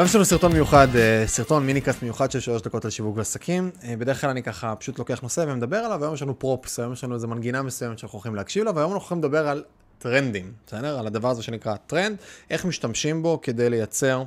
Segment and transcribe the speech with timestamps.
[0.00, 3.70] היום יש לנו סרטון מיוחד, אה, סרטון minicast מיוחד של שלוש דקות על שיווק ועסקים.
[3.84, 6.92] אה, בדרך כלל אני ככה פשוט לוקח נושא ומדבר עליו, והיום יש לנו props, היום
[6.92, 9.64] יש לנו איזה מנגינה מסוימת שאנחנו הולכים להקשיב לה, והיום אנחנו הולכים לדבר על
[9.98, 10.98] טרנדים, בסדר?
[10.98, 12.16] על הדבר הזה שנקרא טרנד,
[12.50, 14.22] איך משתמשים בו כדי לייצר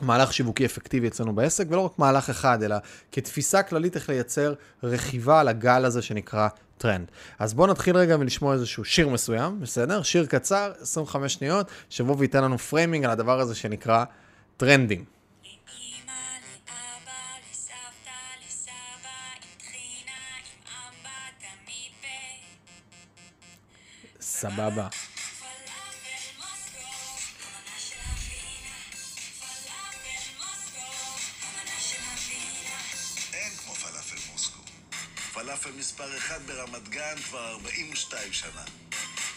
[0.00, 2.76] מהלך שיווקי אפקטיבי אצלנו בעסק, ולא רק מהלך אחד, אלא
[3.12, 6.48] כתפיסה כללית איך לייצר רכיבה על הגל הזה שנקרא
[6.78, 7.06] טרנד.
[7.38, 10.02] אז בואו נתחיל רגע מלשמוע איזשהו שיר מסוים, בסדר?
[10.02, 14.04] שיר קצר, 25 שניות, שיבוא וייתן לנו framing על הדבר הזה שנקרא
[14.60, 15.04] טרנדים.
[24.20, 24.88] סבבה.
[35.32, 38.64] פלאפל מספר 1 ברמת גן כבר 42 שנה.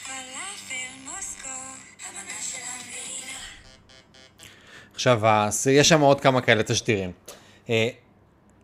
[0.03, 1.49] פלאפל מוסקו,
[2.03, 3.22] המנה של המדינה.
[5.07, 5.21] עכשיו,
[5.71, 7.11] יש שם עוד כמה כאלה תשדירים.
[7.69, 7.87] אה,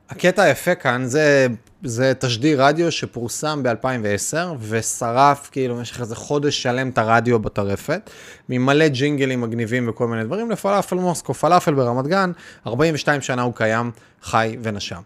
[0.09, 1.47] הקטע היפה כאן זה,
[1.83, 8.09] זה תשדיר רדיו שפורסם ב-2010 ושרף כאילו במשך איזה חודש שלם את הרדיו בטרפת,
[8.49, 12.31] ממלא ג'ינגלים מגניבים וכל מיני דברים לפלאפל מוסקו, פלאפל ברמת גן,
[12.67, 15.01] 42 שנה הוא קיים, חי ונשם.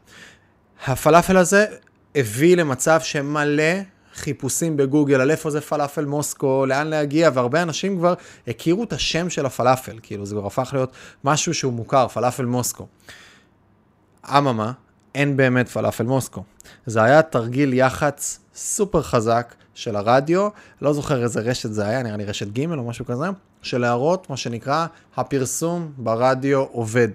[0.87, 1.65] הפלאפל הזה
[2.15, 3.73] הביא למצב שמלא
[4.16, 8.14] חיפושים בגוגל על איפה זה פלאפל מוסקו, לאן להגיע, והרבה אנשים כבר
[8.47, 10.92] הכירו את השם של הפלאפל, כאילו זה כבר הפך להיות
[11.23, 12.88] משהו שהוא מוכר, פלאפל מוסקו.
[14.28, 14.72] אממה,
[15.16, 16.44] אין באמת פלאפל מוסקו.
[16.86, 20.50] זה היה תרגיל יח"צ סופר חזק של הרדיו,
[20.81, 23.25] לא זוכר איזה רשת זה היה, נראה לי רשת ג' או משהו כזה,
[23.61, 27.09] של להראות מה שנקרא הפרסום ברדיו עובד,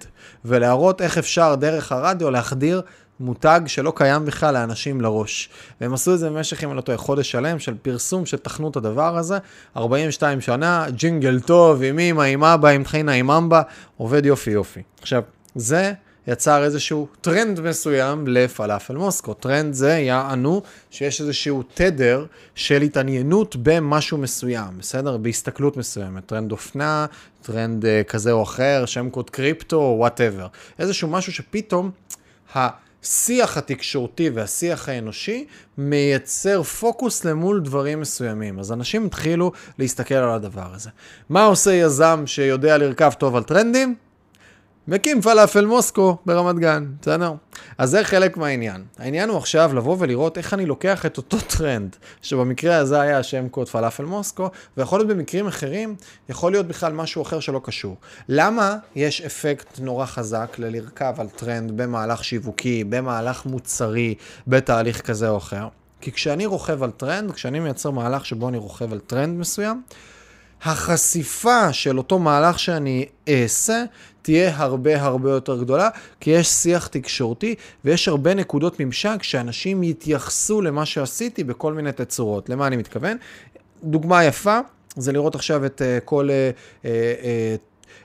[0.45, 2.83] ולהראות איך אפשר דרך הרדיו להחדיר
[3.21, 5.49] מותג שלא קיים בכלל לאנשים לראש.
[5.81, 8.77] והם עשו את זה במשך, אם אני לא טועה, חודש שלם של פרסום שטחנו את
[8.77, 9.39] הדבר הזה,
[9.77, 13.63] 42 שנה, ג'ינגל טוב, עם אמא, עם אבא, עם טחינה, עם אמבה,
[13.97, 14.83] עובד יופי יופי.
[15.01, 15.23] עכשיו,
[15.55, 15.93] זה
[16.29, 19.35] יצר איזשהו טרנד מסוים לפלאפל מוסקו.
[19.35, 22.25] טרנד זה יענו שיש איזשהו תדר
[22.55, 25.17] של התעניינות במשהו מסוים, בסדר?
[25.17, 26.27] בהסתכלות מסוימת.
[26.27, 27.07] טרנד אופנה,
[27.43, 30.47] טרנד אה, כזה או אחר, שם קוד קריפטו whatever.
[30.79, 31.91] איזשהו משהו שפתאום
[33.03, 35.47] השיח התקשורתי והשיח האנושי
[35.79, 38.59] מייצר פוקוס למול דברים מסוימים.
[38.59, 40.91] אז אנשים התחילו להסתכל על הדבר הזה.
[41.29, 43.95] מה עושה יזם שיודע לרכב טוב על טרנדים?
[44.89, 47.33] מקים פלאפל מוסקו ברמת גן, בסדר?
[47.79, 48.85] אז זה חלק מהעניין.
[48.99, 53.49] העניין הוא עכשיו לבוא ולראות איך אני לוקח את אותו טרנד, שבמקרה הזה היה השם
[53.49, 55.97] קוד פלאפל מוסקו, ויכול להיות במקרים אחרים,
[56.29, 57.97] יכול להיות בכלל משהו אחר שלא קשור.
[58.29, 64.15] למה יש אפקט נורא חזק ללרכב על טרנד במהלך שיווקי, במהלך מוצרי,
[64.47, 65.69] בתהליך כזה או אחר?
[66.01, 69.83] כי כשאני רוכב על טרנד, כשאני מייצר מהלך שבו אני רוכב על טרנד מסוים,
[70.63, 73.85] החשיפה של אותו מהלך שאני אעשה
[74.23, 75.89] תהיה הרבה הרבה יותר גדולה,
[76.21, 77.55] כי יש שיח תקשורתי
[77.85, 82.49] ויש הרבה נקודות ממשק שאנשים יתייחסו למה שעשיתי בכל מיני תצורות.
[82.49, 83.17] למה אני מתכוון?
[83.85, 84.59] דוגמה יפה
[84.97, 86.29] זה לראות עכשיו את אה, כל...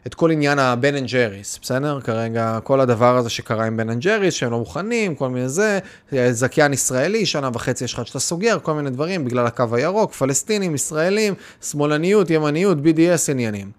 [0.08, 2.00] את כל עניין הבן אנד ג'ריס, בסדר?
[2.02, 5.80] כרגע כל הדבר הזה שקרה עם בן אנד ג'ריס, שהם לא מוכנים, כל מיני זה,
[6.32, 10.76] זכיין ישראלי, שנה וחצי יש לך שאתה סוגר, כל מיני דברים, בגלל הקו הירוק, פלסטינים,
[10.76, 13.72] ישראלים, שמאלניות, ימניות, BDS עניינים.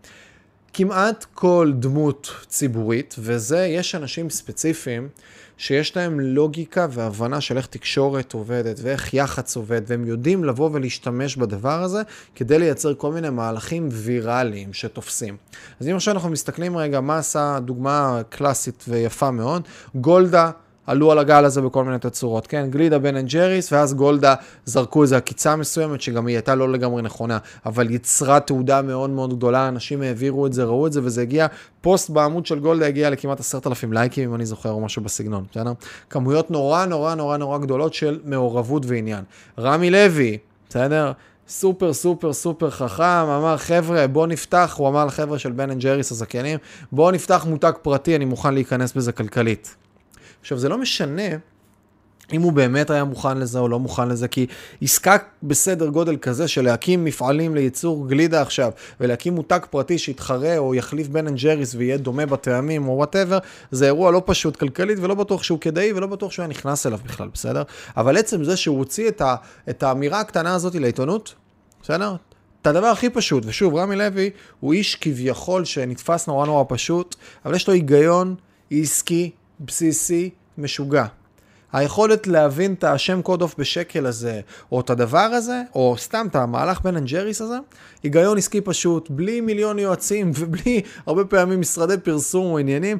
[0.77, 5.09] כמעט כל דמות ציבורית, וזה, יש אנשים ספציפיים
[5.57, 11.37] שיש להם לוגיקה והבנה של איך תקשורת עובדת ואיך יח"צ עובד, והם יודעים לבוא ולהשתמש
[11.37, 12.03] בדבר הזה
[12.35, 15.37] כדי לייצר כל מיני מהלכים ויראליים שתופסים.
[15.81, 19.62] אז אם עכשיו אנחנו מסתכלים רגע מה עשה דוגמה קלאסית ויפה מאוד,
[19.95, 20.51] גולדה
[20.87, 22.67] עלו על הגל הזה בכל מיני תצורות, כן?
[22.71, 24.34] גלידה בן אנד ג'ריס, ואז גולדה
[24.65, 29.37] זרקו איזו עקיצה מסוימת, שגם היא הייתה לא לגמרי נכונה, אבל יצרה תהודה מאוד מאוד
[29.37, 31.47] גדולה, אנשים העבירו את זה, ראו את זה, וזה הגיע,
[31.81, 35.44] פוסט בעמוד של גולדה הגיע לכמעט עשרת אלפים לייקים, אם אני זוכר, או משהו בסגנון,
[35.50, 35.73] בסדר?
[36.11, 39.25] כמויות נורא נורא נורא נורא גדולות של מעורבות ועניין.
[39.59, 41.12] רמי לוי, בסדר?
[41.49, 46.12] סופר סופר סופר חכם, אמר חבר'ה בוא נפתח, הוא אמר לחבר'ה של בן אנד ג'ריס
[46.12, 46.59] הזכיינים,
[46.93, 49.84] בוא נפתח מותג פרטי, אני מוכן להיכנס בזה כלכלית.
[50.44, 51.29] עכשיו, זה לא משנה
[52.32, 54.46] אם הוא באמת היה מוכן לזה או לא מוכן לזה, כי
[54.82, 58.70] עסקה בסדר גודל כזה של להקים מפעלים לייצור גלידה עכשיו,
[59.00, 63.38] ולהקים מותג פרטי שיתחרה או יחליף בן אנד ג'ריס ויהיה דומה בטעמים או whatever,
[63.70, 66.99] זה אירוע לא פשוט כלכלית ולא בטוח שהוא כדאי ולא בטוח שהוא היה נכנס אליו
[67.05, 67.62] בכלל, בסדר?
[67.97, 69.37] אבל עצם זה שהוא הוציא את, ה,
[69.70, 71.35] את האמירה הקטנה הזאת לעיתונות,
[71.82, 72.17] בסדר?
[72.62, 74.31] את הדבר הכי פשוט, ושוב, רמי לוי
[74.61, 77.14] הוא איש כביכול שנתפס נורא נורא פשוט,
[77.44, 78.35] אבל יש לו היגיון
[78.70, 79.31] עסקי
[79.61, 81.05] בסיסי משוגע.
[81.73, 84.41] היכולת להבין את השם קוד עוף בשקל הזה,
[84.73, 87.56] או את הדבר הזה, או סתם את המהלך בן אנד ג'ריס הזה,
[88.03, 92.99] היגיון עסקי פשוט, בלי מיליון יועצים ובלי הרבה פעמים משרדי פרסום או עניינים,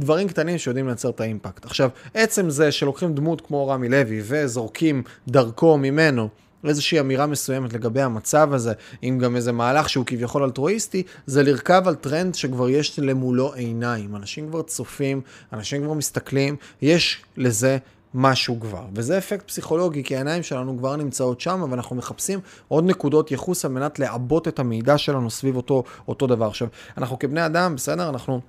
[0.00, 1.64] דברים קטנים שיודעים לייצר את האימפקט.
[1.64, 6.28] עכשיו, עצם זה שלוקחים דמות כמו רמי לוי וזורקים דרכו ממנו
[6.64, 8.72] איזושהי אמירה מסוימת לגבי המצב הזה,
[9.02, 14.16] עם גם איזה מהלך שהוא כביכול אלטרואיסטי, זה לרכב על טרנד שכבר יש למולו עיניים.
[14.16, 15.20] אנשים כבר צופים,
[15.52, 17.78] אנשים כבר מסתכלים, יש לזה
[18.14, 18.84] משהו כבר.
[18.94, 23.70] וזה אפקט פסיכולוגי, כי העיניים שלנו כבר נמצאות שם, ואנחנו מחפשים עוד נקודות ייחוס על
[23.70, 26.46] מנת לעבות את המידע שלנו סביב אותו, אותו דבר.
[26.46, 26.68] עכשיו,
[26.98, 28.08] אנחנו כבני אדם, בסדר?
[28.08, 28.40] אנחנו...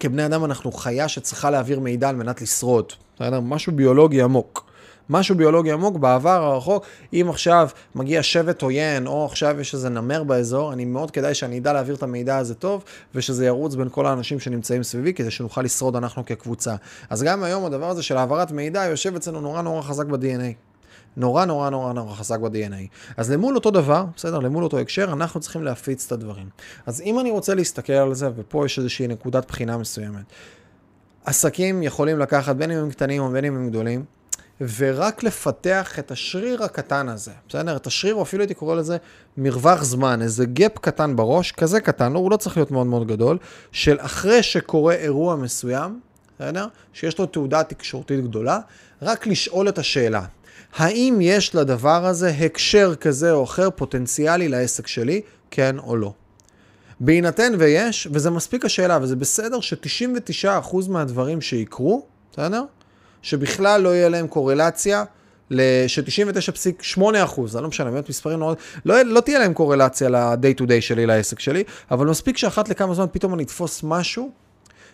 [0.00, 2.92] כבני אדם אנחנו חיה שצריכה להעביר מידע על מנת לשרוד.
[3.16, 3.40] בסדר?
[3.40, 4.73] משהו ביולוגי עמוק.
[5.10, 10.22] משהו ביולוגי עמוק בעבר הרחוק, אם עכשיו מגיע שבט עוין, או עכשיו יש איזה נמר
[10.24, 12.84] באזור, אני מאוד כדאי שאני אדע להעביר את המידע הזה טוב,
[13.14, 16.74] ושזה ירוץ בין כל האנשים שנמצאים סביבי, כדי שנוכל לשרוד אנחנו כקבוצה.
[17.10, 20.74] אז גם היום הדבר הזה של העברת מידע יושב אצלנו נורא נורא חזק ב-DNA.
[21.16, 23.14] נורא נורא נורא נורא חזק ב-DNA.
[23.16, 26.48] אז למול אותו דבר, בסדר, למול אותו הקשר, אנחנו צריכים להפיץ את הדברים.
[26.86, 30.24] אז אם אני רוצה להסתכל על זה, ופה יש איזושהי נקודת בחינה מסוימת,
[31.24, 34.04] עסקים יכולים לקחת, בין אם הם קטנים או בין אם הם גדולים,
[34.60, 37.76] ורק לפתח את השריר הקטן הזה, בסדר?
[37.76, 38.96] את השריר, אפילו הייתי קורא לזה
[39.36, 43.08] מרווח זמן, איזה גאפ קטן בראש, כזה קטן, לא, הוא לא צריך להיות מאוד מאוד
[43.08, 43.38] גדול,
[43.72, 46.00] של אחרי שקורה אירוע מסוים,
[46.38, 46.66] בסדר?
[46.92, 48.58] שיש לו תעודה תקשורתית גדולה,
[49.02, 50.24] רק לשאול את השאלה,
[50.76, 56.12] האם יש לדבר הזה הקשר כזה או אחר פוטנציאלי לעסק שלי, כן או לא?
[57.00, 62.64] בהינתן ויש, וזה מספיק השאלה, וזה בסדר ש-99% מהדברים שיקרו, בסדר?
[63.24, 65.04] שבכלל לא יהיה להם קורלציה,
[65.86, 70.64] ש-99.8 אחוז, זה לא משנה, באמת מספרים מאוד, לא, לא תהיה להם קורלציה ל-day to
[70.64, 74.30] day שלי, לעסק שלי, אבל מספיק שאחת לכמה זמן פתאום אני אתפוס משהו,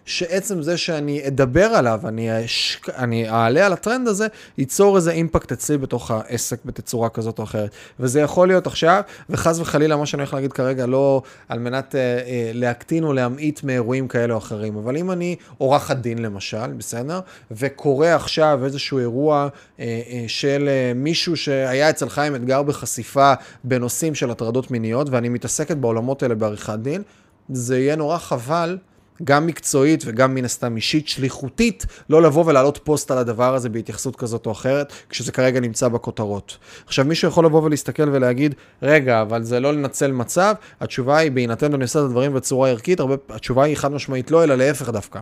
[0.05, 2.81] שעצם זה שאני אדבר עליו, אני, אש...
[2.97, 4.27] אני אעלה על הטרנד הזה,
[4.59, 7.71] ייצור איזה אימפקט אצלי בתוך העסק בתצורה כזאת או אחרת.
[8.01, 12.01] וזה יכול להיות עכשיו, וחס וחלילה, מה שאני הולך להגיד כרגע, לא על מנת אה,
[12.01, 17.21] אה, להקטין או להמעיט מאירועים כאלה או אחרים, אבל אם אני עורכת דין למשל, בסדר?
[17.51, 19.49] וקורה עכשיו איזשהו אירוע
[19.81, 23.33] אה, אה, של אה, מישהו שהיה אצל חיים אתגר בחשיפה
[23.65, 27.03] בנושאים של הטרדות מיניות, ואני מתעסקת בעולמות האלה בעריכת דין,
[27.49, 28.79] זה יהיה נורא חבל.
[29.25, 34.17] גם מקצועית וגם מן הסתם אישית, שליחותית, לא לבוא ולהעלות פוסט על הדבר הזה בהתייחסות
[34.17, 36.59] כזאת או אחרת, כשזה כרגע נמצא בכותרות.
[36.87, 41.73] עכשיו, מישהו יכול לבוא ולהסתכל ולהגיד, רגע, אבל זה לא לנצל מצב, התשובה היא, בהינתן
[41.73, 45.21] ואני עושה את הדברים בצורה ערכית, הרבה, התשובה היא חד משמעית לא, אלא להפך דווקא.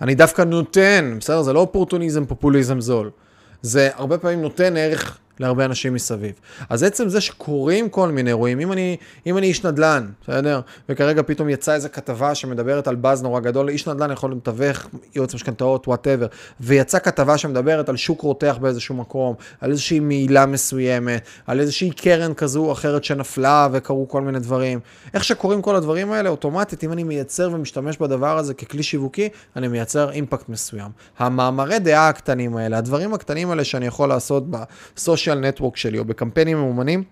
[0.00, 1.42] אני דווקא נותן, בסדר?
[1.42, 3.10] זה לא אופורטוניזם, פופוליזם זול.
[3.62, 6.32] זה הרבה פעמים נותן ערך להרבה אנשים מסביב.
[6.68, 8.96] אז עצם זה שקורים כל מיני אירועים, אם אני,
[9.26, 10.60] אם אני איש נדל"ן, בסדר?
[10.88, 15.34] וכרגע פתאום יצאה איזו כתבה שמדברת על באז נורא גדול, איש נדל"ן יכול לתווך, יועץ
[15.34, 16.26] משכנתאות, whatever,
[16.60, 22.34] ויצאה כתבה שמדברת על שוק רותח באיזשהו מקום, על איזושהי מעילה מסוימת, על איזושהי קרן
[22.34, 24.80] כזו או אחרת שנפלה וקרו כל מיני דברים.
[25.14, 29.68] איך שקורים כל הדברים האלה, אוטומטית, אם אני מייצר ומשתמש בדבר הזה ככלי שיווקי, אני
[29.68, 30.90] מייצר אימפקט מסוים.
[31.18, 34.44] המאמרי דעה הקטנים האלה, הדברים הקטנים האלה שאני יכול לעשות
[35.22, 37.04] בסושיאל נטוורק שלי או בקמפיינים ממומנים,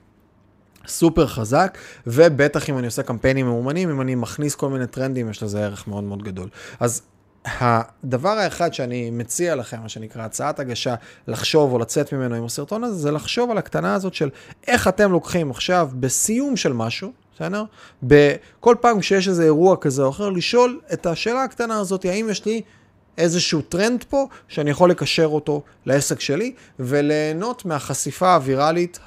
[0.86, 5.42] סופר חזק, ובטח אם אני עושה קמפיינים ממומנים, אם אני מכניס כל מיני טרנדים, יש
[5.42, 6.48] לזה ערך מאוד מאוד גדול.
[6.80, 7.02] אז
[7.44, 10.94] הדבר האחד שאני מציע לכם, מה שנקרא הצעת הגשה,
[11.28, 14.28] לחשוב או לצאת ממנו עם הסרטון הזה, זה לחשוב על הקטנה הזאת של
[14.66, 17.64] איך אתם לוקחים עכשיו בסיום של משהו, בסדר?
[18.02, 22.44] בכל פעם כשיש איזה אירוע כזה או אחר, לשאול את השאלה הקטנה הזאת, האם יש
[22.46, 22.62] לי
[23.20, 28.98] איזשהו טרנד פה שאני יכול לקשר אותו לעסק שלי וליהנות מהחשיפה הוויראלית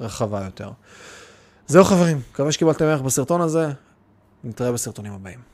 [0.00, 0.70] הרחבה יותר.
[1.66, 3.68] זהו חברים, מקווה שקיבלתם ערך בסרטון הזה,
[4.44, 5.46] נתראה בסרטונים הבאים.